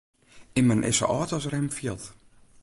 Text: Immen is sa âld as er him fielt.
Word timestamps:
Immen 0.59 0.83
is 0.89 0.97
sa 0.99 1.07
âld 1.17 1.31
as 1.37 1.47
er 1.47 1.55
him 1.57 1.69
fielt. 1.77 2.05